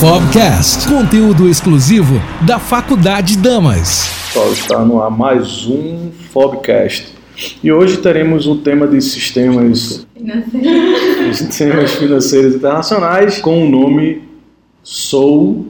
[0.00, 4.08] Fobcast, conteúdo exclusivo da Faculdade Damas.
[4.26, 7.14] Pessoal, está no ar mais um Fobcast.
[7.62, 11.34] E hoje teremos um tema de sistemas Financeiro.
[11.34, 14.22] sistemas financeiros internacionais com o nome
[14.82, 15.66] Sou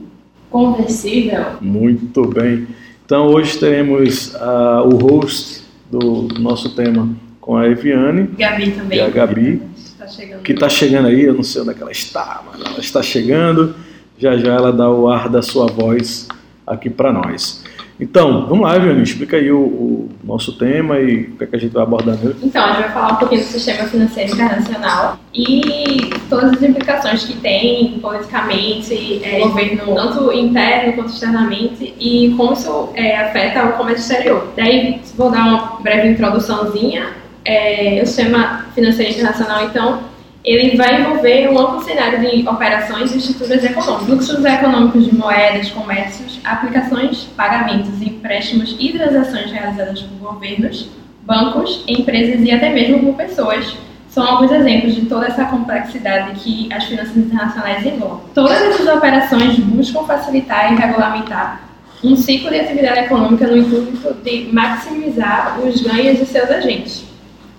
[0.49, 1.45] Conversível.
[1.61, 2.67] Muito bem.
[3.05, 5.61] Então hoje teremos ah, o host
[5.91, 8.97] do nosso tema com a Eviane Gabi também.
[8.97, 9.61] e a Gabi,
[9.97, 10.05] Tá
[10.43, 13.01] que está chegando aí, eu não sei onde é que ela está, mas ela está
[13.01, 13.75] chegando.
[14.17, 16.27] Já já ela dá o ar da sua voz
[16.65, 17.63] aqui para nós.
[17.97, 21.55] Então, vamos lá, Eviane, explica aí o, o nosso tema e o que, é que
[21.55, 22.35] a gente vai abordar nele.
[22.43, 27.23] Então, a gente vai falar um pouquinho do sistema financeiro internacional e todas as implicações
[27.23, 33.73] que tem politicamente, é, governo tanto interno quanto externamente e como isso é, afeta o
[33.73, 34.45] comércio exterior.
[34.57, 37.07] Daí, vou dar uma breve introduçãozinha.
[37.45, 39.99] É, o sistema financeiro internacional, então,
[40.45, 45.71] ele vai envolver um amplo cenário de operações e estruturas econômicas, fluxos econômicos de moedas,
[45.71, 50.87] comércios, aplicações, pagamentos, empréstimos e transações realizadas por governos,
[51.23, 53.75] bancos, empresas e até mesmo por pessoas.
[54.07, 58.21] São alguns exemplos de toda essa complexidade que as finanças internacionais englobam.
[58.33, 61.61] Todas essas operações buscam facilitar e regulamentar
[62.03, 67.14] um ciclo de atividade econômica no intuito de maximizar os ganhos de seus agentes.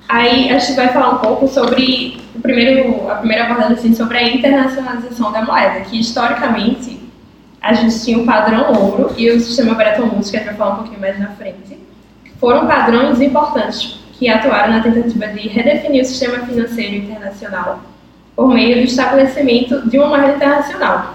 [0.08, 4.18] Aí a gente vai falar um pouco sobre o primeiro, a primeira abordagem assim, sobre
[4.18, 7.00] a internacionalização da moeda, que historicamente
[7.60, 10.56] a gente tinha o padrão ouro e o sistema Bretton Woods, que a gente vai
[10.56, 11.78] falar um pouquinho mais na frente,
[12.38, 17.80] foram padrões importantes que atuaram na tentativa de redefinir o sistema financeiro internacional
[18.36, 21.14] por meio do estabelecimento de uma moeda internacional.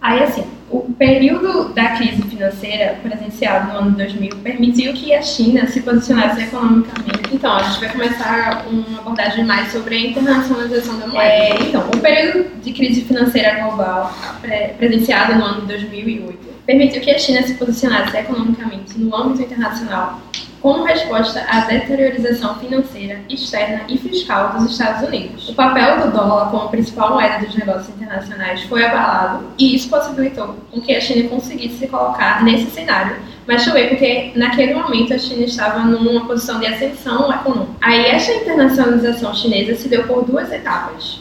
[0.00, 5.66] Aí, assim, o período da crise financeira presenciado no ano 2000 permitiu que a China
[5.66, 7.34] se posicionasse economicamente.
[7.34, 11.22] Então, a gente vai começar uma abordagem mais sobre a internacionalização da moeda.
[11.24, 17.10] É, então, o período de crise financeira global pre- presenciado no ano 2008 permitiu que
[17.10, 20.20] a China se posicionasse economicamente no âmbito internacional
[20.60, 25.48] como resposta à deteriorização financeira, externa e fiscal dos Estados Unidos.
[25.48, 30.56] O papel do dólar como principal moeda dos negócios internacionais foi abalado e isso possibilitou
[30.70, 35.18] com que a China conseguisse se colocar nesse cenário, mas também porque naquele momento a
[35.18, 37.72] China estava numa posição de ascensão econômica.
[37.80, 41.20] Aí essa internacionalização chinesa se deu por duas etapas.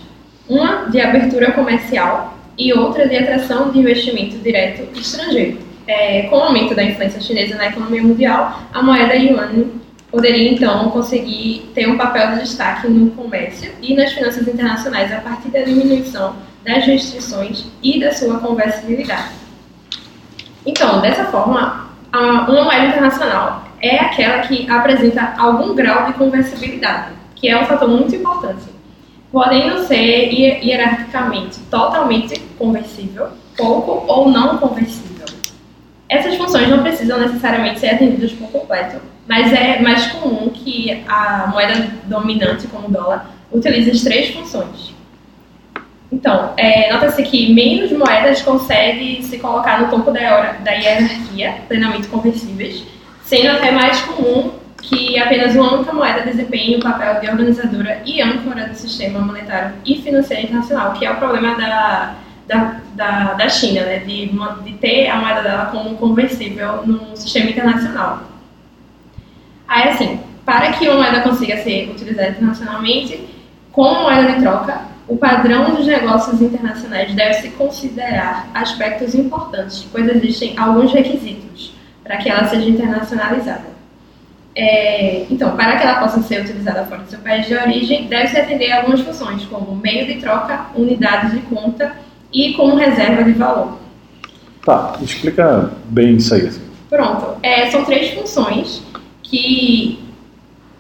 [0.50, 5.67] Uma de abertura comercial e outra de atração de investimento direto estrangeiro.
[5.88, 9.66] É, com o aumento da influência chinesa na economia mundial, a moeda yuan
[10.12, 15.22] poderia então conseguir ter um papel de destaque no comércio e nas finanças internacionais a
[15.22, 19.32] partir da diminuição das restrições e da sua conversibilidade.
[20.66, 27.48] Então, dessa forma, uma moeda internacional é aquela que apresenta algum grau de conversibilidade, que
[27.48, 28.64] é um fator muito importante,
[29.32, 35.07] podendo ser hier- hierarquicamente totalmente conversível, pouco ou não conversível.
[36.10, 41.48] Essas funções não precisam necessariamente ser atendidas por completo, mas é mais comum que a
[41.48, 44.96] moeda dominante, como o dólar, utilize as três funções.
[46.10, 50.22] Então, é, nota-se que menos moedas conseguem se colocar no topo da,
[50.72, 52.84] hierarquia, plenamente conversíveis,
[53.24, 58.22] sendo até mais comum que apenas uma única moeda desempenhe o papel de organizadora e
[58.22, 62.16] âncora do sistema monetário e financeiro internacional, que é o problema da,
[62.48, 64.32] da, da, da China, né, de,
[64.64, 68.24] de ter a moeda dela como conversível no sistema internacional.
[69.68, 73.28] Aí, assim, para que uma moeda consiga ser utilizada internacionalmente,
[73.72, 80.08] como moeda de troca, o padrão dos negócios internacionais deve se considerar aspectos importantes, pois
[80.08, 83.78] existem alguns requisitos para que ela seja internacionalizada.
[84.56, 88.40] É, então, para que ela possa ser utilizada fora do seu país de origem, deve-se
[88.40, 91.96] atender a algumas funções, como meio de troca, unidade de conta
[92.34, 93.78] e como reserva de valor.
[94.66, 96.48] Tá, explica bem isso aí.
[96.48, 96.62] assim.
[96.90, 97.38] Pronto.
[97.42, 98.82] É, são três funções
[99.24, 100.00] que,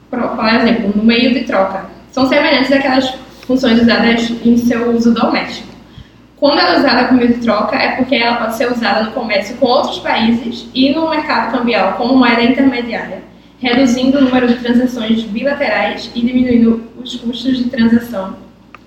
[0.09, 3.13] por por exemplo, no meio de troca, são semelhantes àquelas
[3.45, 5.67] funções usadas em seu uso doméstico.
[6.37, 9.11] Quando ela é usada como meio de troca, é porque ela pode ser usada no
[9.11, 13.23] comércio com outros países e no mercado cambial como moeda intermediária,
[13.59, 18.35] reduzindo o número de transações bilaterais e diminuindo os custos de transação,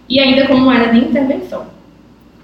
[0.09, 1.67] e ainda como moeda de intervenção.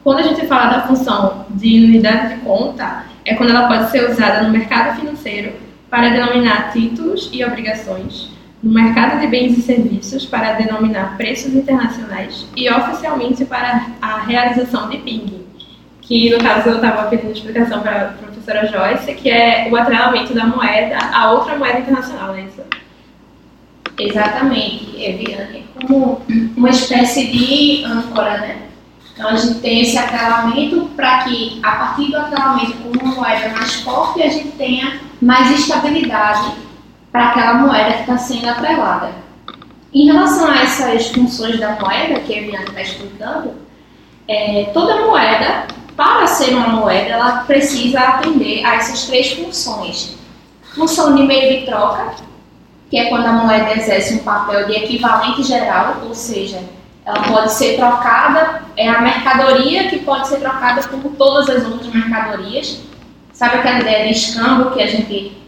[0.06, 4.08] Quando a gente fala da função de unidade de conta, é quando ela pode ser
[4.08, 5.54] usada no mercado financeiro
[5.90, 8.30] para denominar títulos e obrigações,
[8.62, 14.88] no mercado de bens e serviços para denominar preços internacionais e oficialmente para a realização
[14.88, 15.44] de ping,
[16.02, 20.32] que no caso eu estava pedindo explicação para a professora Joyce, que é o atrelamento
[20.32, 22.62] da moeda a outra moeda internacional, é isso?
[23.98, 25.66] Exatamente, Eviane.
[25.74, 26.22] Como
[26.56, 28.65] uma espécie de âncora, né?
[29.16, 33.48] Então a gente tem esse atrelamento para que, a partir do atrelamento com uma moeda
[33.48, 36.52] mais forte, a gente tenha mais estabilidade
[37.10, 39.10] para aquela moeda que está sendo atrelada.
[39.94, 43.54] Em relação a essas funções da moeda, que a Viviane está explicando,
[44.28, 45.66] é, toda moeda,
[45.96, 50.18] para ser uma moeda, ela precisa atender a essas três funções.
[50.74, 52.16] Função de meio de troca,
[52.90, 56.62] que é quando a moeda exerce um papel de equivalente geral, ou seja,
[57.06, 61.86] ela pode ser trocada, é a mercadoria que pode ser trocada como todas as outras
[61.94, 62.82] mercadorias.
[63.32, 65.40] Sabe aquela ideia de escambo que a gente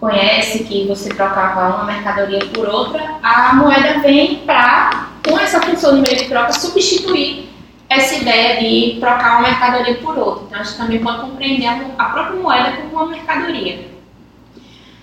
[0.00, 3.14] conhece, que você trocava uma mercadoria por outra?
[3.22, 7.48] A moeda vem para, com essa função de meio de troca, substituir
[7.88, 10.44] essa ideia de trocar uma mercadoria por outra.
[10.48, 13.93] Então, a gente também pode compreender a própria moeda como uma mercadoria.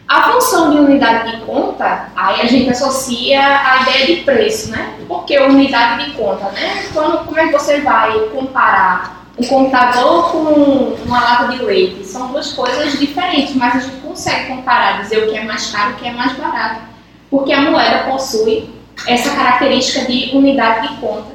[0.07, 4.95] A função de unidade de conta, aí a gente associa a ideia de preço, né?
[5.07, 6.86] Porque unidade de conta, né?
[6.94, 12.06] Quando, como é que você vai comparar um computador com uma lata de leite?
[12.06, 15.92] São duas coisas diferentes, mas a gente consegue comparar, dizer o que é mais caro
[15.92, 16.81] e o que é mais barato.
[17.30, 18.69] Porque a moeda possui
[19.07, 21.31] essa característica de unidade de conta.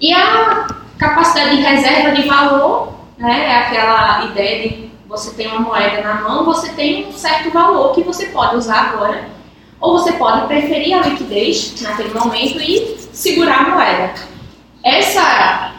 [0.00, 0.66] E a
[0.96, 3.46] capacidade de reserva de valor, né?
[3.46, 7.94] É aquela ideia de você tem uma moeda na mão, você tem um certo valor
[7.94, 9.28] que você pode usar agora,
[9.80, 14.14] ou você pode preferir a liquidez naquele momento e segurar a moeda.
[14.84, 15.72] Essa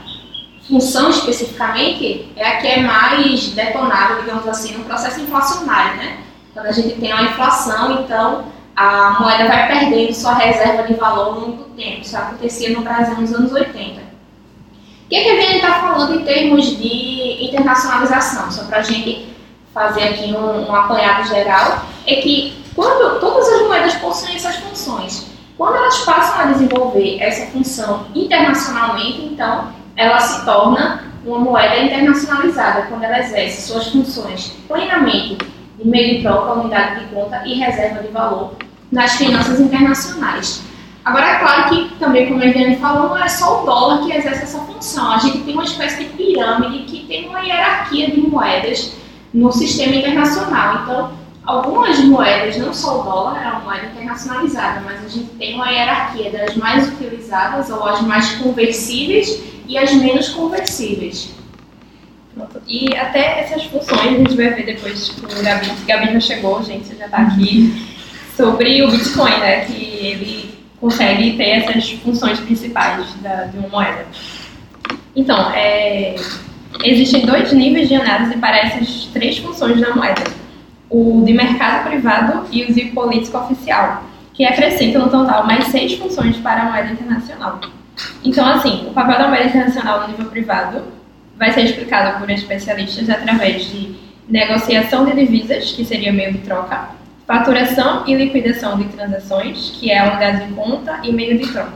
[0.67, 6.17] função especificamente é a que é mais detonada, digamos assim, no processo inflacionário, né?
[6.53, 11.25] Quando a gente tem uma inflação, então a moeda vai perdendo sua reserva de valor
[11.25, 12.01] ao longo do tempo.
[12.01, 14.08] Isso acontecia no Brasil nos anos 80.
[15.09, 18.51] O que, é que a gente está falando em termos de internacionalização?
[18.51, 19.27] Só para a gente
[19.73, 25.31] fazer aqui um, um apanhado geral, é que quando todas as moedas possuem essas funções,
[25.57, 32.83] quando elas passam a desenvolver essa função internacionalmente, então ela se torna uma moeda internacionalizada,
[32.83, 35.39] quando ela exerce suas funções plenamente
[35.79, 38.53] de meio de troca, unidade de conta e reserva de valor
[38.91, 40.68] nas finanças internacionais.
[41.05, 44.11] Agora, é claro que também, como a Eliane falou, não é só o dólar que
[44.11, 45.13] exerce essa função.
[45.13, 48.93] A gente tem uma espécie de pirâmide que tem uma hierarquia de moedas
[49.33, 50.83] no sistema internacional.
[50.83, 51.11] Então,
[51.45, 55.69] algumas moedas, não só o dólar, é uma moeda internacionalizada, mas a gente tem uma
[55.69, 61.33] hierarquia das mais utilizadas ou as mais conversíveis e as menos conversíveis.
[62.67, 65.71] E até essas funções a gente vai ver depois com o Gabi.
[65.85, 67.97] Gabi já chegou, gente, já está aqui.
[68.35, 69.65] Sobre o Bitcoin, né?
[69.65, 70.48] Que ele
[70.79, 74.05] consegue ter essas funções principais da, de uma moeda.
[75.15, 76.15] Então, é,
[76.83, 80.23] existem dois níveis de análise para essas três funções da moeda:
[80.89, 84.03] o de mercado privado e o de política oficial,
[84.33, 87.59] que acrescentam no total mais seis funções para a moeda internacional.
[88.23, 90.83] Então, assim, o papel da moeda internacional no nível privado
[91.37, 93.95] vai ser explicado por especialistas através de
[94.27, 96.89] negociação de divisas, que seria meio de troca,
[97.29, 101.73] faturação e liquidação de transações, que é a unidade de conta e meio de troca,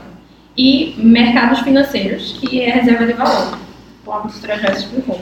[0.58, 3.56] e mercados financeiros, que é a reserva de valor,
[4.04, 5.20] como a professora já explicou.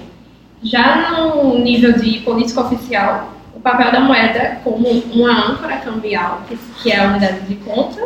[0.62, 6.40] Já no nível de política oficial, o papel da moeda como uma âncora cambial,
[6.82, 8.00] que é a unidade de conta,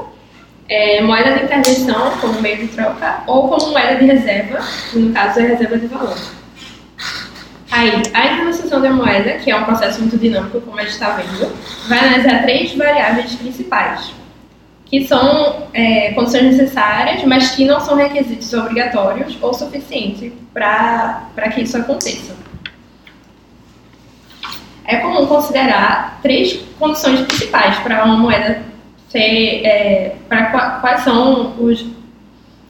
[0.69, 4.58] é, moeda de intervenção como meio de troca, ou como moeda de reserva,
[4.90, 6.19] que no caso é a reserva de valor.
[7.70, 11.11] Aí, a internacionalização da moeda, que é um processo muito dinâmico, como a gente está
[11.11, 11.53] vendo,
[11.89, 14.13] vai analisar três variáveis principais,
[14.85, 21.63] que são é, condições necessárias, mas que não são requisitos obrigatórios ou suficientes para que
[21.63, 22.37] isso aconteça.
[24.85, 28.63] É comum considerar três condições principais para uma moeda
[29.08, 29.67] ser.
[29.67, 31.85] É, para quais são os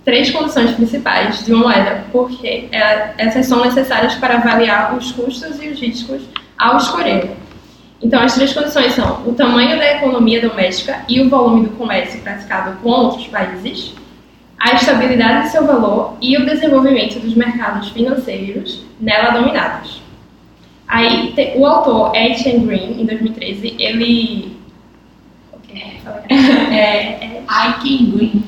[0.06, 5.60] três condições principais de uma moeda, porque é, essas são necessárias para avaliar os custos
[5.60, 6.22] e os riscos
[6.56, 7.32] ao escolher.
[8.00, 12.20] Então, as três condições são o tamanho da economia doméstica e o volume do comércio
[12.20, 13.94] praticado com outros países,
[14.60, 20.00] a estabilidade de seu valor e o desenvolvimento dos mercados financeiros nela dominados.
[20.86, 24.56] Aí, o autor Ed Green, em 2013, ele.
[25.68, 26.36] É,
[26.76, 28.42] é, é Green.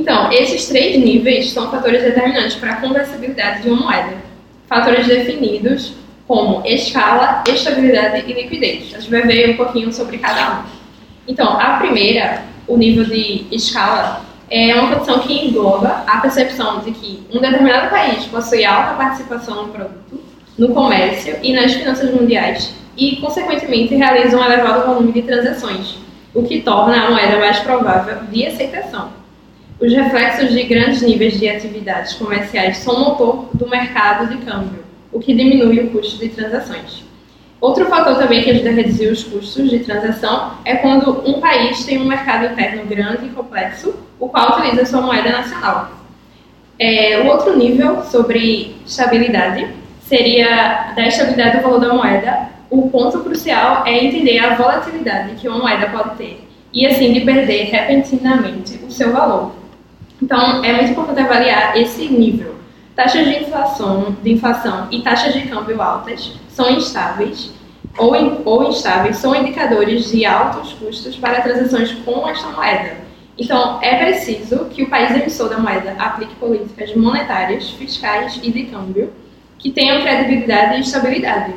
[0.00, 4.16] Então, esses três níveis são fatores determinantes para a conversibilidade de uma moeda.
[4.66, 5.92] Fatores definidos
[6.26, 8.94] como escala, estabilidade e liquidez.
[8.94, 10.62] A gente vai ver um pouquinho sobre cada um.
[11.28, 16.92] Então, a primeira, o nível de escala, é uma condição que engloba a percepção de
[16.92, 20.18] que um determinado país possui alta participação no produto,
[20.56, 25.98] no comércio e nas finanças mundiais e, consequentemente, realiza um elevado volume de transações,
[26.32, 29.19] o que torna a moeda mais provável de aceitação.
[29.80, 35.18] Os reflexos de grandes níveis de atividades comerciais são motor do mercado de câmbio, o
[35.18, 37.02] que diminui o custo de transações.
[37.58, 41.82] Outro fator também que ajuda a reduzir os custos de transação é quando um país
[41.86, 45.90] tem um mercado interno grande e complexo, o qual utiliza sua moeda nacional.
[46.78, 49.66] É, o outro nível sobre estabilidade
[50.02, 52.50] seria da estabilidade do valor da moeda.
[52.68, 57.22] O ponto crucial é entender a volatilidade que uma moeda pode ter e assim de
[57.22, 59.59] perder repentinamente o seu valor.
[60.22, 62.56] Então, é muito importante avaliar esse nível.
[62.94, 67.52] Taxas de inflação, de inflação e taxas de câmbio altas são instáveis
[67.96, 72.98] ou, in, ou instáveis são indicadores de altos custos para transações com esta moeda.
[73.38, 78.64] Então, é preciso que o país emissor da moeda aplique políticas monetárias, fiscais e de
[78.64, 79.10] câmbio
[79.58, 81.54] que tenham credibilidade e estabilidade.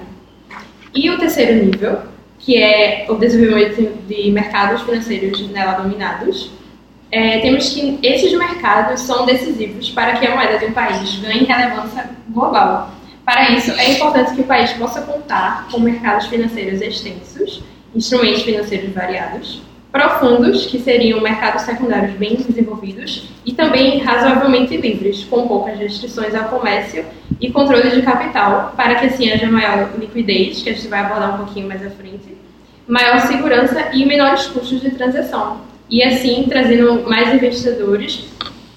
[0.95, 1.99] E o terceiro nível,
[2.39, 6.51] que é o desenvolvimento de mercados financeiros nela dominados,
[7.13, 11.43] é, temos que esses mercados são decisivos para que a moeda de um país ganhe
[11.43, 12.89] relevância global.
[13.23, 17.63] Para isso, é importante que o país possa contar com mercados financeiros extensos,
[17.95, 25.47] instrumentos financeiros variados, profundos, que seriam mercados secundários bem desenvolvidos, e também razoavelmente livres, com
[25.47, 27.05] poucas restrições ao comércio
[27.39, 31.35] e controle de capital, para que assim haja maior liquidez, que a gente vai abordar
[31.35, 32.35] um pouquinho mais à frente,
[32.87, 38.25] maior segurança e menores custos de transação, e assim trazendo mais investidores,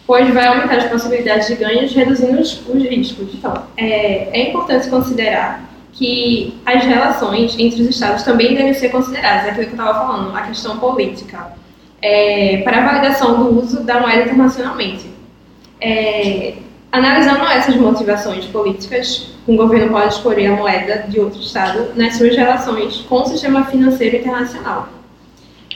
[0.06, 3.28] pois vai aumentar as possibilidades de ganhos, reduzindo os, os riscos.
[3.34, 9.46] Então, é, é importante considerar que as relações entre os estados também devem ser consideradas,
[9.46, 11.52] é aquilo que eu estava falando, a questão política,
[12.02, 15.06] é, para a validação do uso da moeda internacionalmente.
[15.80, 16.54] É,
[16.92, 22.36] analisando essas motivações políticas, um governo pode escolher a moeda de outro estado nas suas
[22.36, 24.95] relações com o sistema financeiro internacional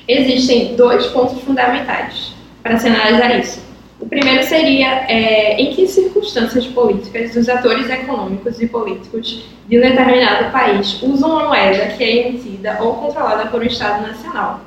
[0.06, 3.70] existem dois pontos fundamentais para se analisar isso.
[4.00, 9.80] O primeiro seria é, em que circunstâncias políticas os atores econômicos e políticos de um
[9.82, 14.60] determinado país usam uma moeda que é emitida ou controlada por um Estado nacional.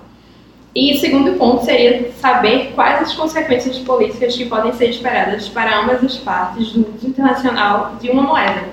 [0.76, 5.82] E o segundo ponto seria saber quais as consequências políticas que podem ser esperadas para
[5.82, 8.66] ambas as partes do uso internacional de uma moeda.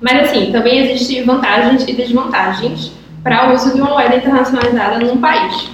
[0.00, 2.92] Mas assim, também existem vantagens e desvantagens
[3.26, 5.68] para o uso de uma moeda internacionalizada num país.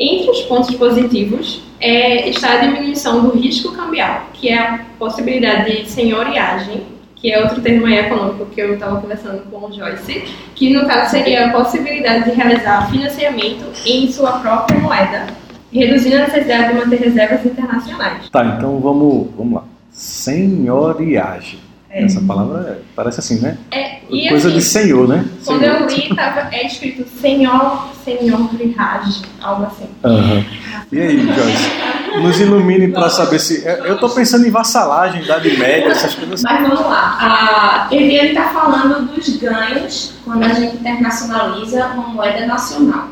[0.00, 5.82] Entre os pontos positivos é, está a diminuição do risco cambial, que é a possibilidade
[5.82, 6.84] de senhoriagem,
[7.14, 11.10] que é outro termo econômico que eu estava conversando com o Joyce, que no caso
[11.10, 15.26] seria a possibilidade de realizar financiamento em sua própria moeda,
[15.70, 18.30] reduzindo a necessidade de manter reservas internacionais.
[18.30, 19.64] Tá, então vamos, vamos lá.
[19.90, 21.58] Senhoriagem.
[21.96, 22.04] É.
[22.04, 23.56] Essa palavra é, parece assim, né?
[23.70, 23.96] É,
[24.28, 25.24] Coisa assim, de senhor, né?
[25.46, 25.80] Quando senhor.
[25.80, 29.88] eu li, tava, é escrito senhor, senhor Rihaj, algo assim.
[30.04, 30.44] Uhum.
[30.92, 32.20] E aí, Joyce?
[32.22, 33.64] Nos ilumine para saber se.
[33.64, 36.42] Eu estou pensando em vassalagem, idade média, essas coisas.
[36.42, 37.16] Mas vamos lá.
[37.18, 43.08] A Eliane está falando dos ganhos quando a gente internacionaliza uma moeda nacional.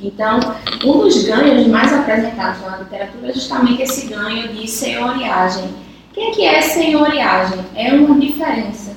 [0.00, 0.38] Então,
[0.84, 5.87] um dos ganhos mais apresentados na literatura é justamente esse ganho de senhoriagem
[6.26, 7.64] o que é senhoriagem?
[7.74, 8.96] É uma diferença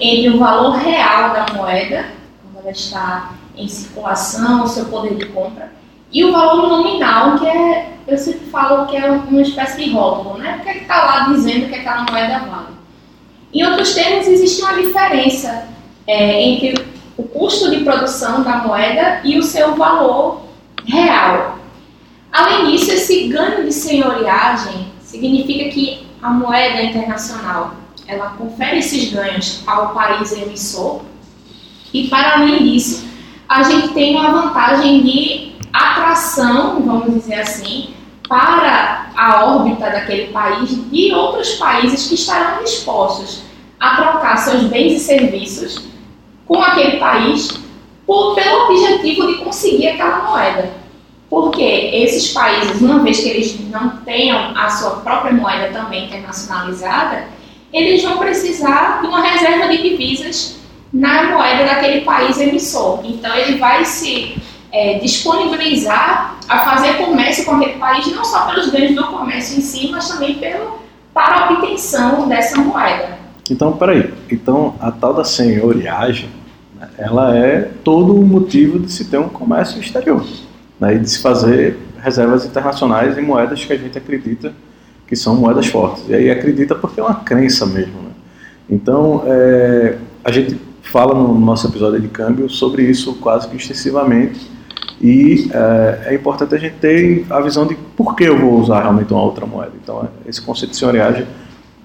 [0.00, 2.06] entre o valor real da moeda,
[2.42, 5.72] quando ela está em circulação, o seu poder de compra,
[6.12, 10.38] e o valor nominal, que é, eu sempre falo que é uma espécie de rótulo,
[10.38, 10.58] né?
[10.58, 12.74] O que é está lá dizendo que aquela moeda vale.
[13.52, 15.68] Em outros termos, existe uma diferença
[16.06, 16.84] é, entre
[17.16, 20.42] o custo de produção da moeda e o seu valor
[20.86, 21.58] real.
[22.32, 27.74] Além disso, esse ganho de senhoriagem significa que a moeda internacional
[28.06, 31.02] ela confere esses ganhos ao país emissor
[31.92, 33.06] e para além disso
[33.46, 37.92] a gente tem uma vantagem de atração, vamos dizer assim,
[38.26, 43.42] para a órbita daquele país de outros países que estarão dispostos
[43.78, 45.84] a trocar seus bens e serviços
[46.46, 47.48] com aquele país
[48.06, 50.83] por, pelo objetivo de conseguir aquela moeda.
[51.28, 57.24] Porque esses países, uma vez que eles não tenham a sua própria moeda também internacionalizada,
[57.72, 60.60] eles vão precisar de uma reserva de divisas
[60.92, 63.00] na moeda daquele país emissor.
[63.04, 64.36] Então, ele vai se
[64.70, 69.60] é, disponibilizar a fazer comércio com aquele país, não só pelos ganhos do comércio em
[69.60, 70.78] si, mas também pelo,
[71.12, 73.18] para a obtenção dessa moeda.
[73.50, 74.14] Então, peraí.
[74.30, 76.28] Então, a tal da senhoriagem,
[76.78, 80.24] né, ela é todo o motivo de se ter um comércio exterior
[80.80, 84.52] né, e de se fazer reservas internacionais em moedas que a gente acredita
[85.06, 86.04] que são moedas fortes.
[86.08, 87.94] E aí acredita porque é uma crença mesmo.
[87.94, 88.10] Né?
[88.68, 94.52] Então, é, a gente fala no nosso episódio de câmbio sobre isso quase que extensivamente,
[95.00, 98.82] E é, é, importante a gente ter a visão de por que eu vou usar
[98.82, 99.72] realmente uma outra moeda.
[99.82, 101.26] Então, esse conceito de senhoriagem,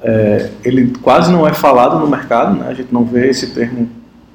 [0.01, 2.67] é, ele quase não é falado no mercado, né?
[2.69, 3.89] a gente não vê esse termo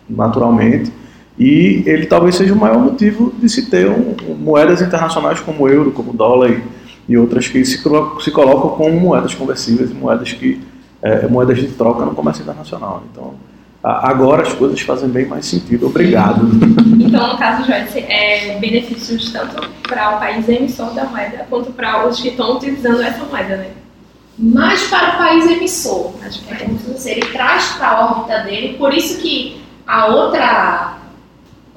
[0.08, 0.92] naturalmente,
[1.38, 5.68] e ele talvez seja o maior motivo de se ter um, moedas internacionais como o
[5.68, 6.62] euro, como o dólar e,
[7.08, 10.60] e outras que se, se, colocam como moedas conversíveis e moedas que
[11.02, 13.02] é, moedas de troca no comércio internacional.
[13.10, 13.34] Então,
[13.82, 15.86] agora as coisas fazem bem mais sentido.
[15.86, 16.48] Obrigado.
[17.04, 22.08] Então, no caso, Joyce, é benefícios tanto para o país emissor da moeda quanto para
[22.08, 23.70] os que estão utilizando essa moeda, né?
[24.36, 26.12] Mais para o país emissor.
[26.24, 30.06] Acho que é como se ele traz para a órbita dele, por isso que a
[30.06, 30.98] outra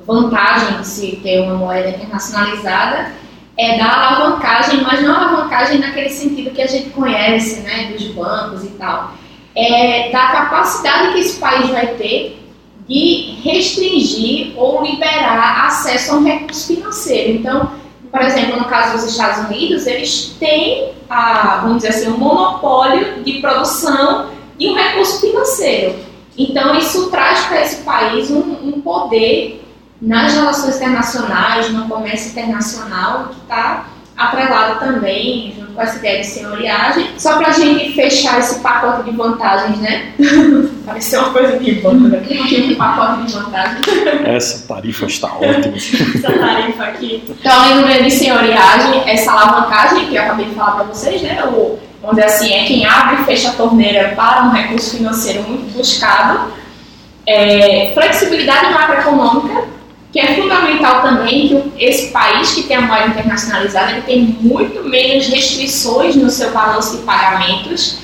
[0.08, 3.12] vantagem de se ter uma moeda internacionalizada
[3.58, 8.64] é dar alavancagem, mas não alavancagem naquele sentido que a gente conhece, né, dos bancos
[8.64, 9.14] e tal.
[9.56, 12.40] É da capacidade que esse país vai ter
[12.88, 17.32] de restringir ou liberar acesso a um recurso financeiro.
[17.34, 17.72] Então,
[18.12, 23.24] por exemplo, no caso dos Estados Unidos, eles têm, a, vamos dizer assim, um monopólio
[23.24, 25.96] de produção de um recurso financeiro.
[26.38, 29.67] Então, isso traz para esse país um, um, poder
[30.02, 33.86] nas relações internacionais, no comércio internacional, que está
[34.18, 37.08] atrelado também, junto com essa ideia de senhoriagem.
[37.20, 40.12] Só para a gente fechar esse pacote de vantagens, né?
[40.84, 42.74] Pareceu uma coisa de banco daqui, né?
[42.74, 43.88] um pacote de vantagens.
[44.26, 45.78] Essa tarifa está ótima.
[45.78, 47.24] essa tarifa aqui.
[47.30, 51.44] Então, além do de senhoriagem, essa alavancagem que eu acabei de falar para vocês, né?
[51.46, 55.44] O, vamos dizer assim, é quem abre e fecha a torneira para um recurso financeiro
[55.44, 56.52] muito buscado.
[57.28, 59.77] É, flexibilidade macroeconômica,
[60.18, 64.84] que é fundamental também que esse país que tem a moeda internacionalizada ele tem muito
[64.90, 68.00] menos restrições no seu balanço de pagamentos,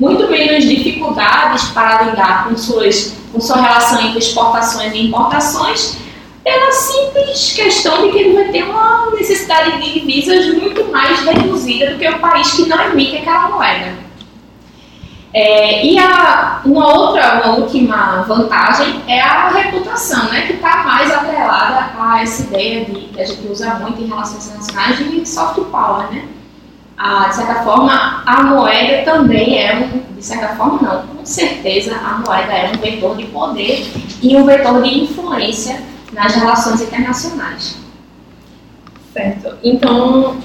[0.00, 5.98] muito menos dificuldades para lidar com, suas, com sua relação entre exportações e importações,
[6.42, 11.90] pela simples questão de que ele vai ter uma necessidade de divisas muito mais reduzida
[11.90, 14.08] do que o país que não emite aquela moeda.
[15.34, 20.84] É, e a, uma outra, uma última vantagem é a reputação, né, que está
[21.58, 26.10] a essa ideia de, que a gente usa muito em relações internacionais de soft power.
[26.10, 26.24] Né?
[26.96, 31.96] Ah, de certa forma, a moeda também é um, de certa forma não, com certeza
[31.96, 33.86] a moeda é um vetor de poder
[34.22, 35.80] e um vetor de influência
[36.12, 37.78] nas relações internacionais.
[39.12, 39.56] Certo.
[39.62, 40.36] Então,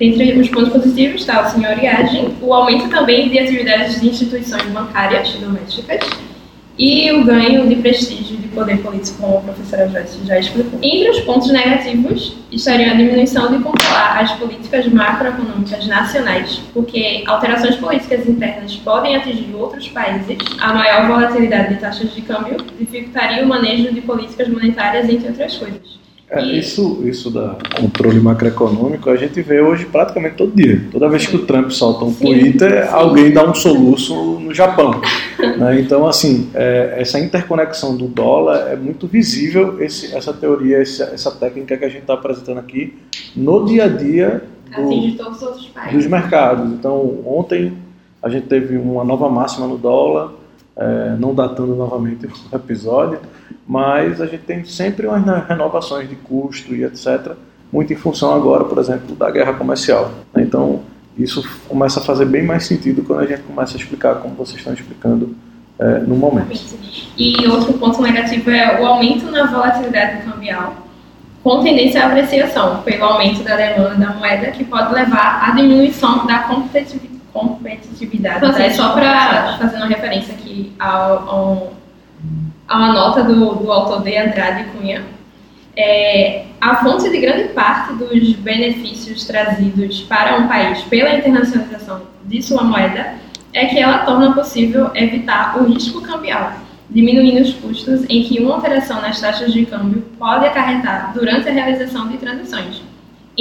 [0.00, 5.30] Dentre os pontos positivos está a senhoriagem, o aumento também de atividades de instituições bancárias
[5.34, 6.00] domésticas
[6.80, 10.80] e o ganho de prestígio de poder político, como a professora Joyce já explicou.
[10.82, 17.76] Entre os pontos negativos estariam a diminuição de controlar as políticas macroeconômicas nacionais, porque alterações
[17.76, 23.46] políticas internas podem atingir outros países, a maior volatilidade de taxas de câmbio dificultaria o
[23.46, 25.99] manejo de políticas monetárias, entre outras coisas.
[26.30, 30.80] É, isso, isso da controle macroeconômico a gente vê hoje praticamente todo dia.
[30.92, 35.00] Toda vez que o Trump solta um Twitter, alguém dá um soluço no Japão.
[35.58, 35.80] né?
[35.80, 41.32] Então, assim, é, essa interconexão do dólar é muito visível, esse, essa teoria, essa, essa
[41.32, 42.96] técnica que a gente está apresentando aqui
[43.34, 44.44] no dia a dia
[44.76, 46.72] do, dos mercados.
[46.72, 47.72] Então, ontem
[48.22, 50.32] a gente teve uma nova máxima no dólar,
[50.80, 53.20] é, não datando novamente o episódio,
[53.68, 57.32] mas a gente tem sempre umas renovações de custo e etc.,
[57.70, 60.10] muito em função agora, por exemplo, da guerra comercial.
[60.36, 60.80] Então,
[61.16, 64.58] isso começa a fazer bem mais sentido quando a gente começa a explicar como vocês
[64.58, 65.36] estão explicando
[65.78, 66.58] é, no momento.
[67.16, 70.74] E outro ponto negativo é o aumento na volatilidade cambial,
[71.44, 76.26] com tendência à apreciação, pelo aumento da demanda da moeda, que pode levar à diminuição
[76.26, 77.19] da competitividade.
[78.36, 81.72] Então, assim, só para fazer uma referência aqui ao, ao
[82.70, 85.02] a uma nota do, do autor de Andrade Cunha.
[85.76, 92.42] É, a fonte de grande parte dos benefícios trazidos para um país pela internacionalização de
[92.42, 93.14] sua moeda
[93.52, 96.52] é que ela torna possível evitar o risco cambial,
[96.88, 101.52] diminuindo os custos em que uma alteração nas taxas de câmbio pode acarretar durante a
[101.52, 102.82] realização de transações.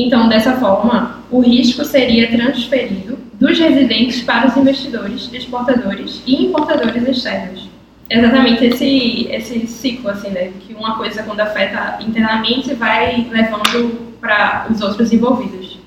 [0.05, 7.07] Então, dessa forma, o risco seria transferido dos residentes para os investidores, exportadores e importadores
[7.07, 7.69] externos
[8.09, 10.51] exatamente esse, esse ciclo, assim, né?
[10.59, 15.77] Que uma coisa, quando afeta internamente, vai levando para os outros envolvidos.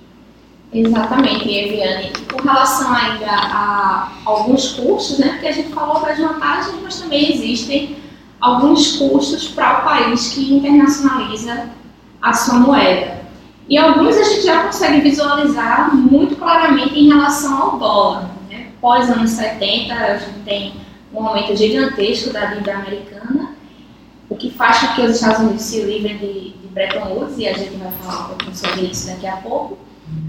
[0.72, 2.12] Exatamente, Eviane.
[2.32, 5.32] Com relação ainda a alguns custos, né?
[5.32, 7.96] Porque a gente falou das vantagens, mas também existem
[8.40, 11.68] alguns custos para o país que internacionaliza
[12.22, 13.21] a sua moeda.
[13.68, 18.30] E alguns a gente já consegue visualizar muito claramente em relação ao dólar.
[18.50, 18.68] Né?
[18.80, 20.74] Pós anos 70, a gente tem
[21.12, 23.54] um aumento gigantesco da dívida americana,
[24.28, 27.46] o que faz com que os Estados Unidos se livrem de, de Bretton Woods, e
[27.46, 29.78] a gente vai falar um pouquinho sobre isso daqui a pouco.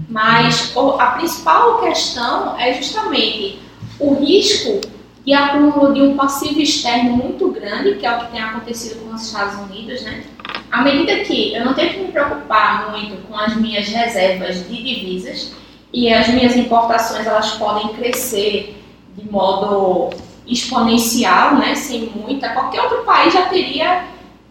[0.08, 3.58] Mas a principal questão é justamente
[3.98, 4.80] o risco
[5.24, 9.14] de acúmulo de um passivo externo muito grande, que é o que tem acontecido com
[9.14, 10.22] os Estados Unidos, né?
[10.70, 14.82] À medida que eu não tenho que me preocupar muito com as minhas reservas de
[14.82, 15.54] divisas
[15.92, 18.76] e as minhas importações elas podem crescer
[19.16, 20.10] de modo
[20.46, 24.04] exponencial, né, sem muita, qualquer outro país já teria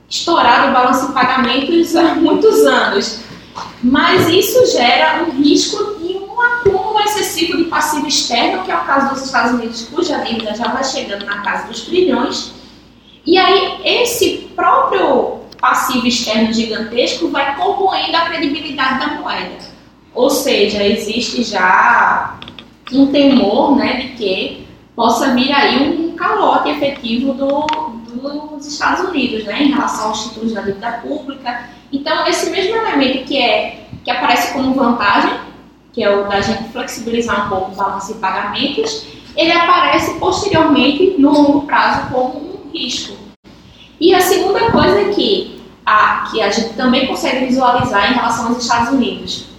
[0.09, 3.19] estourado o balanço de pagamentos há muitos anos.
[3.83, 5.92] Mas isso gera um risco
[7.05, 10.83] excessivo de passivo externo, que é o caso dos Estados Unidos, cuja dívida já vai
[10.83, 12.53] chegando na casa dos trilhões.
[13.25, 19.73] E aí, esse próprio passivo externo gigantesco vai corroendo a credibilidade da moeda.
[20.13, 22.37] Ou seja, existe já
[22.91, 27.65] um temor né, de que possa vir aí um calote efetivo do,
[28.05, 31.69] dos Estados Unidos né, em relação aos títulos da dívida pública.
[31.91, 35.33] Então, esse mesmo elemento que, é, que aparece como vantagem,
[35.93, 39.05] que é o da gente flexibilizar um pouco o balanço de pagamentos,
[39.37, 43.15] ele aparece posteriormente no longo prazo como um risco.
[43.99, 48.47] E a segunda coisa é que a, que a gente também consegue visualizar em relação
[48.47, 49.49] aos Estados Unidos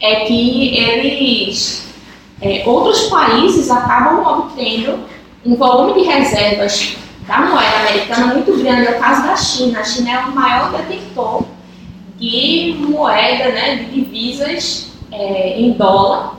[0.00, 1.92] é que eles,
[2.40, 5.00] é, outros países acabam obtendo
[5.44, 8.86] um volume de reservas da moeda americana muito grande.
[8.86, 9.80] É o caso da China.
[9.80, 11.44] A China é o maior detentor
[12.18, 16.34] de moeda, né, de divisas é, em dólar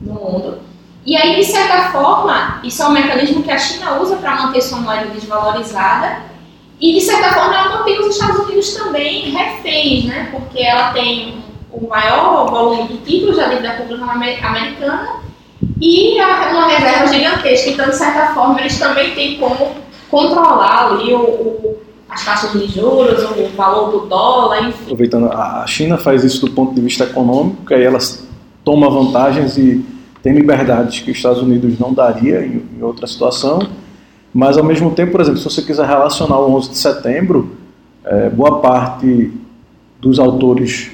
[0.00, 0.58] no mundo.
[1.06, 4.60] E aí, de certa forma, isso é um mecanismo que a China usa para manter
[4.60, 6.22] sua moeda desvalorizada.
[6.80, 10.28] E, de certa forma, ela mantém os Estados Unidos também reféns, né?
[10.32, 15.20] Porque ela tem o maior volume de títulos da dívida pública americana
[15.80, 17.70] e uma reserva gigantesca.
[17.70, 19.76] Então, de certa forma, eles também têm como
[20.10, 21.75] controlar ali o, o,
[22.08, 24.84] as taxas de juros, o valor do dólar, enfim.
[24.84, 27.98] Aproveitando, a China faz isso do ponto de vista econômico, que aí ela
[28.64, 29.84] toma vantagens e
[30.22, 33.60] tem liberdades que os Estados Unidos não daria em, em outra situação,
[34.32, 37.56] mas ao mesmo tempo, por exemplo, se você quiser relacionar o 11 de setembro,
[38.04, 39.32] é, boa parte
[40.00, 40.90] dos autores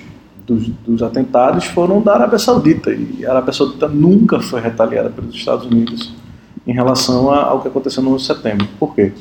[0.46, 5.34] dos, dos, atentados foram da Arábia Saudita e a Arábia Saudita nunca foi retaliada pelos
[5.34, 6.12] Estados Unidos
[6.66, 8.68] em relação a, ao que aconteceu no 11 de setembro.
[8.78, 9.12] Por quê?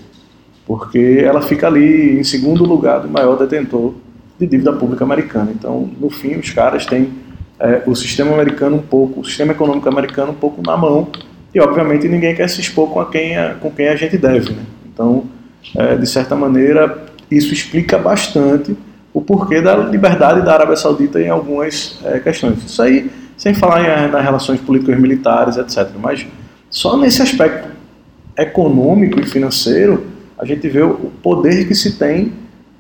[0.65, 3.93] Porque ela fica ali em segundo lugar do maior detentor
[4.39, 5.52] de dívida pública americana.
[5.54, 7.10] Então, no fim, os caras têm
[7.60, 11.08] é, o sistema americano um pouco, o sistema econômico americano um pouco na mão
[11.54, 14.54] e, obviamente, ninguém quer se expor com, a quem, a, com quem a gente deve.
[14.54, 14.63] Né?
[14.91, 15.26] Então,
[15.78, 18.76] é, de certa maneira, isso explica bastante
[19.13, 22.63] o porquê da liberdade da Arábia Saudita em algumas é, questões.
[22.63, 25.89] Isso aí, sem falar em, nas relações políticas militares, etc.
[26.02, 26.26] Mas
[26.69, 27.69] só nesse aspecto
[28.38, 30.08] econômico e financeiro,
[30.41, 32.34] a gente vê o poder que se tem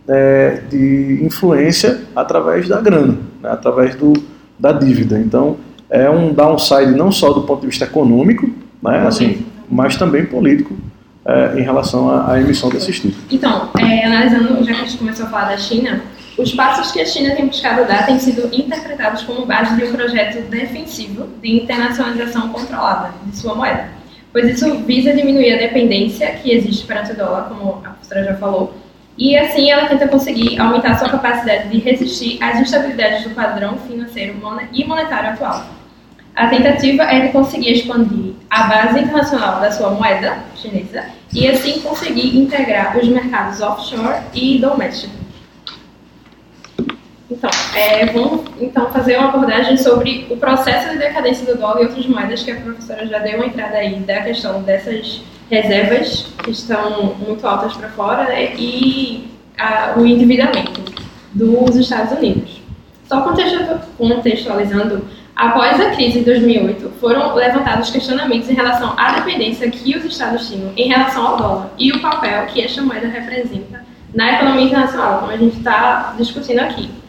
[0.07, 4.13] é, de influência através da grana, né, através do,
[4.57, 5.19] da dívida.
[5.19, 8.49] Então, é um downside não só do ponto de vista econômico,
[8.81, 10.75] né, assim, mas também político
[11.23, 13.23] é, em relação à, à, emissão desses títulos.
[13.29, 16.01] Então, é, analisando, já que a gente começou a falar da China,
[16.39, 19.91] os passos que a China tem buscado dar têm sido interpretados como base de um
[19.91, 24.00] projeto defensivo de internacionalização controlada de sua moeda,
[24.31, 28.35] pois isso visa diminuir a dependência que existe perante o dólar, como a professora já
[28.35, 28.73] falou,
[29.17, 34.35] e assim ela tenta conseguir aumentar sua capacidade de resistir às instabilidades do padrão financeiro
[34.73, 35.65] e monetário atual.
[36.35, 41.81] A tentativa é de conseguir expandir a base internacional da sua moeda chinesa e assim
[41.81, 45.20] conseguir integrar os mercados offshore e domésticos
[47.31, 51.85] então, é, vamos então fazer uma abordagem sobre o processo de decadência do dólar e
[51.85, 56.51] outras moedas, que a professora já deu uma entrada aí da questão dessas reservas que
[56.51, 60.81] estão muito altas para fora né, e a, o endividamento
[61.33, 62.61] dos Estados Unidos.
[63.05, 63.21] Só
[63.97, 70.03] contextualizando, após a crise de 2008, foram levantados questionamentos em relação à dependência que os
[70.03, 74.65] Estados tinham em relação ao dólar e o papel que esta moeda representa na economia
[74.65, 77.00] internacional, como a gente está discutindo aqui.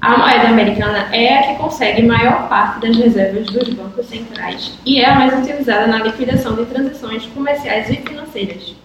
[0.00, 5.00] A moeda americana é a que consegue maior parte das reservas dos bancos centrais e
[5.00, 8.76] é a mais utilizada na liquidação de transações comerciais e financeiras.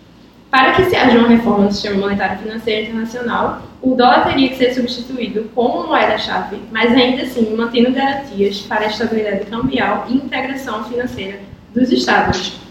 [0.49, 4.55] Para que se haja uma reforma do sistema monetário financeiro internacional, o dólar teria que
[4.55, 10.83] ser substituído como moeda-chave, mas ainda assim mantendo garantias para a estabilidade cambial e integração
[10.85, 11.39] financeira
[11.75, 12.63] dos Estados,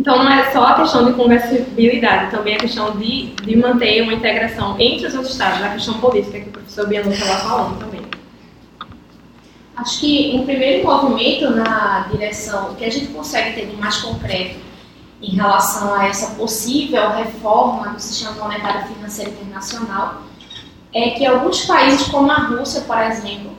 [0.00, 4.14] então, não é só a questão de conversibilidade, também a questão de, de manter uma
[4.14, 8.02] integração entre os outros estados, a questão política que o professor Bianu estava falando também.
[9.76, 14.60] Acho que um primeiro movimento na direção que a gente consegue ter de mais concreto
[15.20, 20.22] em relação a essa possível reforma do sistema monetário financeiro internacional
[20.94, 23.50] é que alguns países, como a Rússia, por exemplo,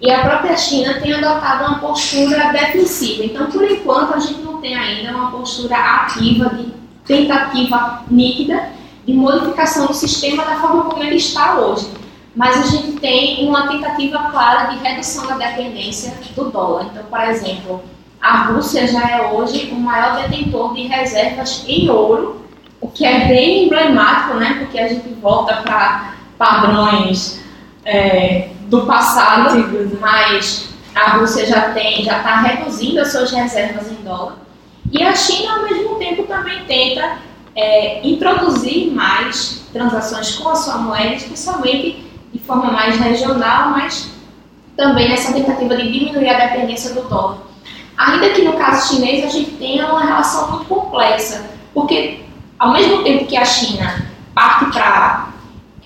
[0.00, 3.24] e a própria China têm adotado uma postura defensiva.
[3.24, 6.72] Então, por enquanto, a gente não tem ainda uma postura ativa de
[7.04, 8.70] tentativa nítida
[9.04, 11.99] de modificação do sistema da forma como ele está hoje.
[12.34, 16.86] Mas a gente tem uma tentativa clara de redução da dependência do dólar.
[16.90, 17.82] Então, por exemplo,
[18.20, 22.40] a Rússia já é hoje o maior detentor de reservas em ouro,
[22.80, 24.56] o que é bem emblemático, né?
[24.58, 27.40] Porque a gente volta para padrões
[27.84, 29.56] é, do passado,
[30.00, 34.36] mas a Rússia já tem, já está reduzindo as suas reservas em dólar.
[34.92, 37.18] E a China, ao mesmo tempo, também tenta
[37.54, 42.09] é, introduzir mais transações com a sua moeda, especialmente
[42.40, 44.10] de forma mais regional, mas
[44.76, 47.38] também nessa tentativa de diminuir a dependência do dólar.
[47.96, 52.20] Ainda que no caso chinês a gente tenha uma relação muito complexa, porque
[52.58, 55.28] ao mesmo tempo que a China parte para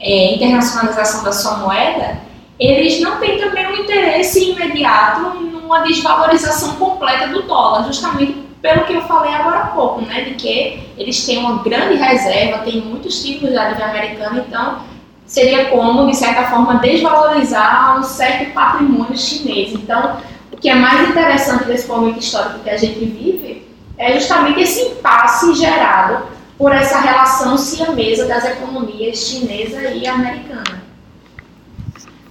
[0.00, 2.18] é, internacionalização da sua moeda,
[2.58, 8.94] eles não têm também um interesse imediato numa desvalorização completa do dólar, justamente pelo que
[8.94, 13.22] eu falei agora há pouco, né, de que eles têm uma grande reserva, tem muitos
[13.22, 14.78] tipos de ativo americano, então
[15.26, 19.72] seria como, de certa forma, desvalorizar um certo patrimônio chinês.
[19.72, 20.18] Então,
[20.52, 24.80] o que é mais interessante desse momento histórico que a gente vive é justamente esse
[24.82, 26.24] impasse gerado
[26.58, 30.82] por essa relação siamesa das economias chinesa e americana.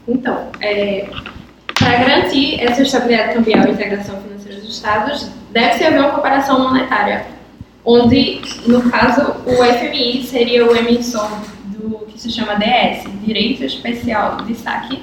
[0.08, 1.10] Então, é,
[1.78, 7.26] para garantir essa estabilidade cambial e integração financeira dos Estados, deve-se haver uma cooperação monetária,
[7.86, 11.30] onde, no caso, o FMI seria o emissor
[11.90, 15.02] do que se chama DS, Direito Especial de Saque,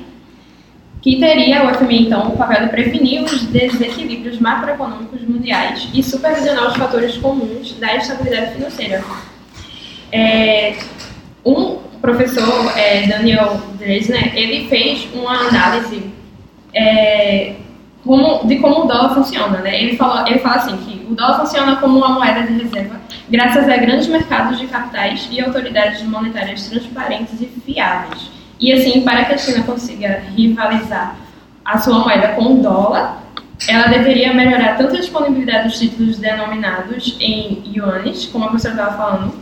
[1.02, 6.68] que teria o FMI, então, o papel de prevenir os desequilíbrios macroeconômicos mundiais e supervisionar
[6.68, 9.02] os fatores comuns da estabilidade financeira.
[10.12, 10.76] É,
[11.44, 16.10] um professor, é, Daniel Dresner, ele fez uma análise
[16.74, 17.54] é,
[18.04, 19.58] como, de como o dólar funciona.
[19.58, 19.82] Né?
[19.82, 23.68] Ele, fala, ele fala assim que o dólar funciona como uma moeda de reserva graças
[23.68, 28.30] a grandes mercados de capitais e autoridades monetárias transparentes e fiáveis.
[28.58, 31.16] E assim, para que a China consiga rivalizar
[31.64, 33.22] a sua moeda com o dólar,
[33.68, 38.96] ela deveria melhorar tanto a disponibilidade dos títulos denominados em yuanes, como a professora estava
[38.96, 39.34] falando,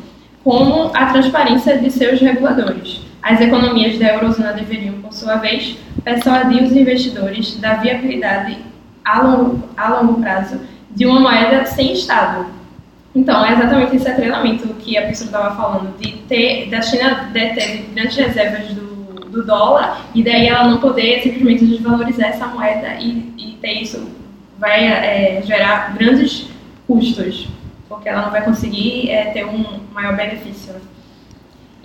[0.45, 3.08] como a transparência de seus reguladores.
[3.23, 8.59] As economias da eurozona deveriam, por sua vez, persuadir os investidores da viabilidade
[9.05, 12.47] a longo, a longo prazo de uma moeda sem Estado.
[13.15, 17.87] Então, é exatamente esse atrelamento que a pessoa estava falando, de ter, da China deter
[17.95, 23.33] grandes reservas do, do dólar e daí ela não poder simplesmente desvalorizar essa moeda e,
[23.37, 24.09] e ter isso
[24.59, 26.49] vai é, gerar grandes
[26.87, 27.49] custos,
[27.89, 30.75] porque ela não vai conseguir é, ter um maior benefício.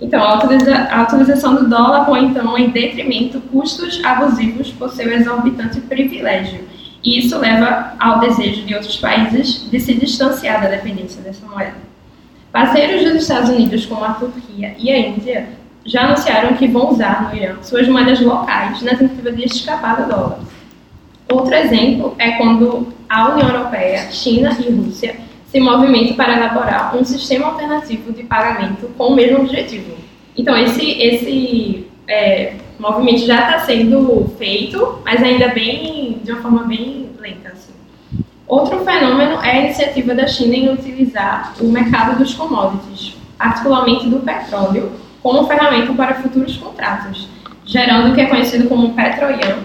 [0.00, 5.12] Então, a, utiliza a utilização do dólar põe, então, em detrimento custos abusivos por seu
[5.12, 6.64] exorbitante privilégio.
[7.02, 11.76] E isso leva ao desejo de outros países de se distanciar da dependência dessa moeda.
[12.50, 15.48] Parceiros dos Estados Unidos, como a Turquia e a Índia,
[15.84, 20.08] já anunciaram que vão usar no Irã suas moedas locais na tentativa de escapar do
[20.08, 20.38] dólar.
[21.30, 25.16] Outro exemplo é quando a União Europeia, China e Rússia
[25.54, 29.94] se movimenta para elaborar um sistema alternativo de pagamento com o mesmo objetivo.
[30.36, 36.64] Então, esse, esse é, movimento já está sendo feito, mas ainda bem de uma forma
[36.64, 37.50] bem lenta.
[37.50, 37.72] Assim.
[38.48, 44.18] Outro fenômeno é a iniciativa da China em utilizar o mercado dos commodities, particularmente do
[44.18, 44.90] petróleo,
[45.22, 47.28] como ferramenta para futuros contratos,
[47.64, 49.58] gerando o que é conhecido como Petroyan,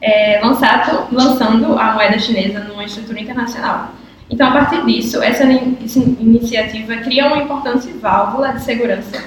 [0.00, 3.99] é, lançado, lançando a moeda chinesa numa estrutura internacional.
[4.30, 9.24] Então, a partir disso, essa iniciativa cria uma importante válvula de segurança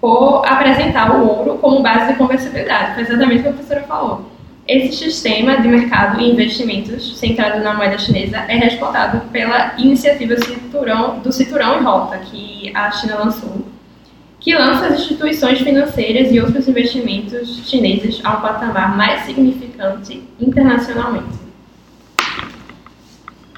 [0.00, 4.30] por apresentar o ouro como base de conversibilidade, foi exatamente o que a professora falou.
[4.66, 11.18] Esse sistema de mercado e investimentos centrado na moeda chinesa é respaldado pela iniciativa cinturão,
[11.20, 13.66] do Cinturão e Rota, que a China lançou,
[14.38, 21.49] que lança as instituições financeiras e outros investimentos chineses a um patamar mais significante internacionalmente.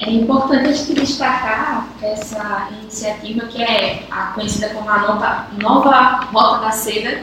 [0.05, 6.73] É importante destacar essa iniciativa que é a conhecida como a nova, nova Rota da
[6.73, 7.23] Seda,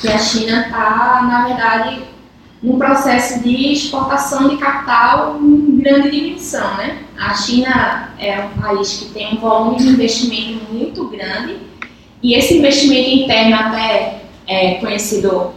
[0.00, 2.02] que a China está, na verdade,
[2.62, 6.66] num processo de exportação de capital em grande dimensão.
[6.78, 7.02] Né?
[7.18, 11.58] A China é um país que tem um volume de investimento muito grande
[12.22, 15.52] e esse investimento interno até é conhecido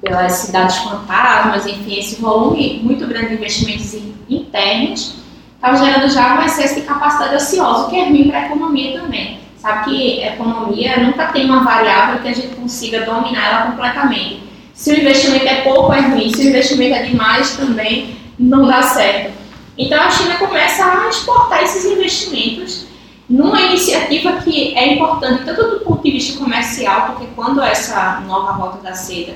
[0.00, 3.92] pelas cidades fantasmas, enfim, esse volume muito grande de investimentos
[4.30, 5.25] internos
[5.66, 9.00] estava gerando já um excesso de capacidade ociosa, o que é ruim para a economia
[9.00, 9.40] também.
[9.58, 14.44] Sabe que a economia nunca tem uma variável que a gente consiga dominar ela completamente.
[14.72, 16.32] Se o investimento é pouco, é ruim.
[16.32, 19.32] Se o investimento é demais, também não dá certo.
[19.76, 22.86] Então a China começa a exportar esses investimentos
[23.28, 28.52] numa iniciativa que é importante tanto do ponto de vista comercial, porque quando essa nova
[28.52, 29.34] rota da seda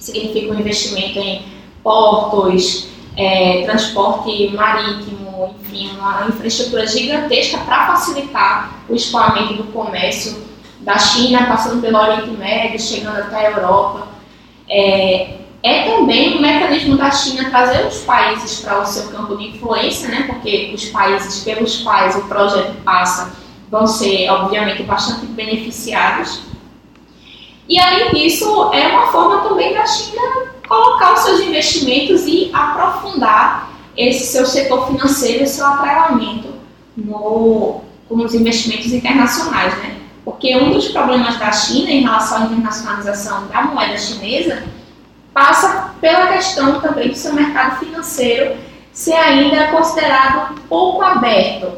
[0.00, 1.42] significa um investimento em
[1.82, 10.42] portos, é, transporte marítimo, enfim, uma infraestrutura gigantesca para facilitar o escoamento do comércio
[10.80, 14.08] da China, passando pelo Oriente Médio, chegando até a Europa.
[14.68, 19.48] É, é também um mecanismo da China trazer os países para o seu campo de
[19.48, 23.32] influência, né, porque os países pelos quais o projeto passa
[23.70, 26.40] vão ser, obviamente, bastante beneficiados.
[27.66, 33.70] E, além disso, é uma forma também da China colocar os seus investimentos e aprofundar
[33.96, 36.48] esse seu setor financeiro, esse seu atrelamento
[36.96, 39.96] no, com os investimentos internacionais, né?
[40.24, 44.64] Porque um dos problemas da China em relação à internacionalização da moeda chinesa
[45.32, 48.56] passa pela questão também do seu mercado financeiro
[48.92, 51.72] ser ainda considerado pouco aberto.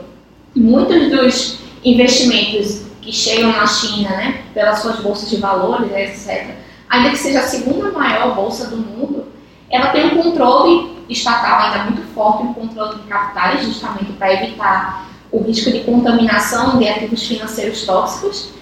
[0.54, 7.10] Muitos dos investimentos que chegam na China, né, pelas suas bolsas de valores, etc., ainda
[7.10, 9.26] que seja a segunda maior bolsa do mundo,
[9.70, 15.06] ela tem um controle estatal ainda muito forte, um controle de capitais, justamente para evitar
[15.30, 18.54] o risco de contaminação de ativos financeiros tóxicos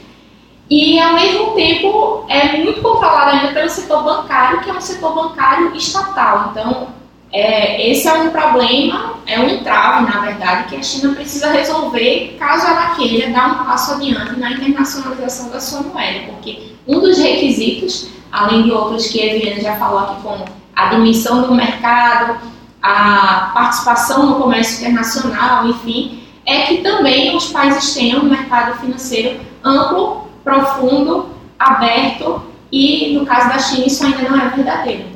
[0.71, 5.15] e, ao mesmo tempo, é muito controlado ainda pelo setor bancário, que é um setor
[5.15, 6.49] bancário estatal.
[6.51, 6.89] Então,
[7.35, 12.37] é, esse é um problema, é um entrave, na verdade, que a China precisa resolver
[12.39, 17.19] caso ela queira dar um passo adiante na internacionalização da sua moeda, porque um dos
[17.19, 20.45] requisitos, além de outros que a Eviane já falou aqui, como
[20.77, 22.39] a dimensão do mercado,
[22.81, 29.41] a participação no comércio internacional, enfim, é que também os países tenham um mercado financeiro
[29.65, 35.15] amplo profundo, aberto e, no caso da China, isso ainda não é verdadeiro.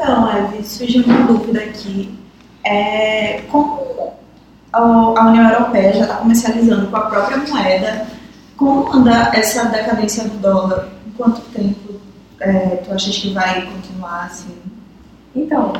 [0.00, 2.18] Então, Eve, surgiu uma dúvida aqui.
[2.64, 4.14] É, como
[4.72, 8.06] a União Europeia já está comercializando com a própria moeda,
[8.56, 10.88] como anda essa decadência do dólar?
[11.06, 12.00] Em quanto tempo
[12.40, 14.56] é, tu achas que vai continuar assim?
[15.36, 15.74] Então,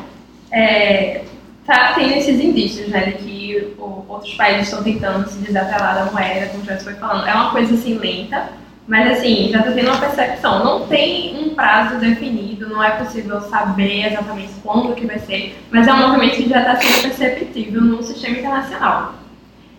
[0.50, 1.24] é,
[1.64, 6.50] tá tendo esses indícios, né, de que outros países estão tentando se desatrelar da moeda,
[6.50, 7.26] como já foi falando.
[7.26, 8.50] É uma coisa assim lenta,
[8.90, 10.64] mas assim, já está tendo uma percepção.
[10.64, 15.86] Não tem um prazo definido, não é possível saber exatamente quando que vai ser, mas
[15.86, 19.14] é um movimento que já está sendo perceptível no sistema internacional.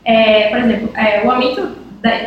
[0.05, 1.75] É, por exemplo, é, o aumento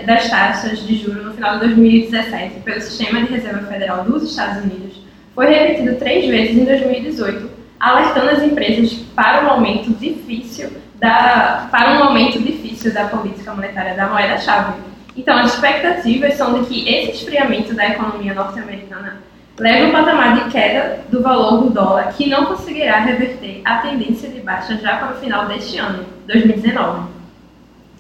[0.05, 4.63] das taxas de juros no final de 2017 pelo Sistema de Reserva Federal dos Estados
[4.63, 5.01] Unidos
[5.35, 11.99] foi repetido três vezes em 2018 alertando as empresas para um aumento difícil da, para
[11.99, 14.94] um aumento difícil da política monetária da moeda-chave.
[15.17, 19.23] Então, as expectativas são de que esse esfriamento da economia norte-americana
[19.59, 24.29] leve um patamar de queda do valor do dólar que não conseguirá reverter a tendência
[24.29, 27.15] de baixa já para o final deste ano, 2019.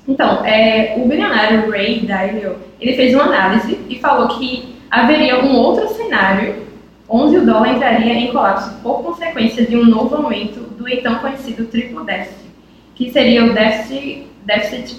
[0.07, 5.57] Então, é, o bilionário Ray Dalio, ele fez uma análise e falou que haveria um
[5.57, 6.65] outro cenário
[7.09, 11.67] onde o dólar entraria em colapso por consequência de um novo aumento do então conhecido
[11.67, 12.51] triplo déficit,
[12.95, 14.97] que seria o déficit, déficit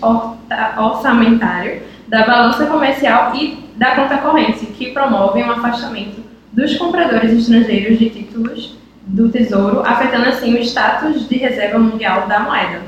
[0.77, 7.99] orçamentário, da balança comercial e da conta corrente, que promovem um afastamento dos compradores estrangeiros
[7.99, 8.77] de títulos
[9.07, 12.81] do Tesouro, afetando assim o status de reserva mundial da moeda.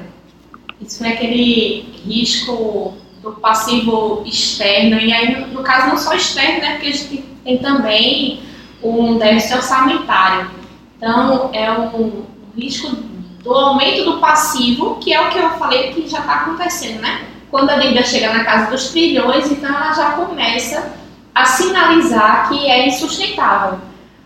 [0.80, 6.72] Isso é aquele risco do passivo externo, e aí no, caso não só externo, né,
[6.74, 8.40] porque a gente tem também
[8.82, 10.50] um déficit orçamentário.
[10.98, 12.24] Então, é um
[12.56, 12.96] risco
[13.48, 17.22] do aumento do passivo, que é o que eu falei que já está acontecendo, né?
[17.50, 20.92] Quando a dívida chega na casa dos trilhões, então ela já começa
[21.34, 23.80] a sinalizar que é insustentável.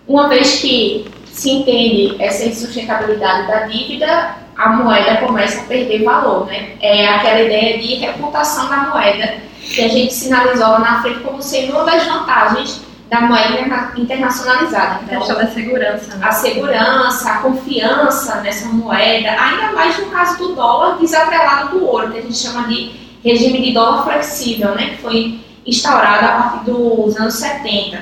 [0.07, 6.47] Uma vez que se entende essa insustentabilidade da dívida, a moeda começa a perder valor,
[6.47, 6.71] né?
[6.81, 11.41] É aquela ideia de reputação da moeda que a gente sinalizou lá na frente como
[11.41, 15.01] sendo uma das vantagens da moeda internacionalizada.
[15.03, 16.15] Então, a da segurança.
[16.15, 16.25] Né?
[16.25, 22.09] A segurança, a confiança nessa moeda, ainda mais no caso do dólar desatrelado do ouro,
[22.09, 26.71] que a gente chama de regime de dólar flexível, né, que foi instaurado a partir
[26.71, 28.01] dos anos 70.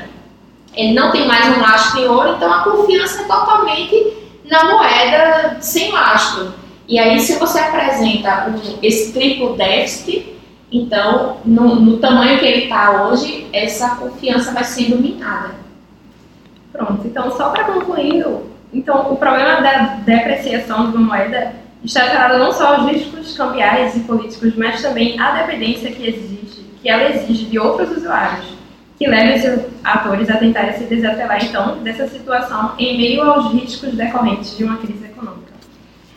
[0.76, 4.14] Ele não tem mais um lastro em ouro, então a confiança é totalmente
[4.46, 6.54] na moeda sem lastro.
[6.88, 10.39] E aí, se você apresenta um, esse triplo déficit,
[10.72, 15.56] então, no, no tamanho que ele está hoje, essa confiança vai sendo minada.
[16.72, 18.24] Pronto, então só para concluir,
[18.72, 21.54] então o problema da depreciação de uma moeda
[21.84, 26.66] está atrelado não só aos riscos cambiais e políticos, mas também à dependência que exige,
[26.82, 28.54] que ela exige de outros usuários,
[28.98, 33.96] que leve os atores a tentarem se desatrelar, então, dessa situação em meio aos riscos
[33.96, 35.54] decorrentes de uma crise econômica.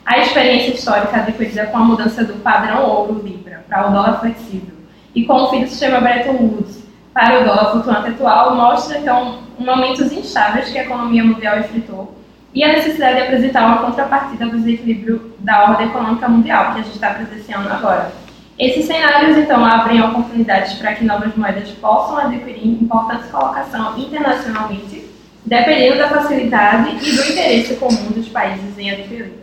[0.04, 4.74] A experiência histórica adquirida com a mudança do padrão ouro-libra para o dólar flexível
[5.14, 6.82] e com o fim do sistema Bretton Woods
[7.14, 12.14] para o dólar flutuante atual mostra, então, momentos instáveis que a economia mundial enfrentou
[12.54, 16.82] e a necessidade de apresentar uma contrapartida do desequilíbrio da ordem econômica mundial que a
[16.82, 18.12] gente está presenciando agora.
[18.58, 25.10] Esses cenários, então, abrem oportunidades para que novas moedas possam adquirir importante colocação internacionalmente,
[25.44, 29.41] dependendo da facilidade e do interesse comum dos países em adquirir.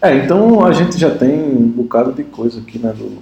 [0.00, 3.18] É, então a gente já tem um bocado de coisa aqui, né, do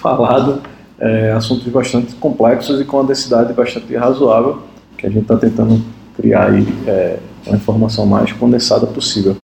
[0.00, 0.60] falado,
[0.98, 4.62] é, assuntos bastante complexos e com uma densidade bastante razoável,
[4.96, 5.80] que a gente está tentando
[6.16, 9.36] criar aí é, uma informação mais condensada possível.